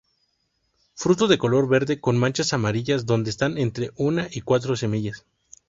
[0.95, 5.27] Fruto de color verde, con manchas amarillas donde están entre una y cuatro semillas.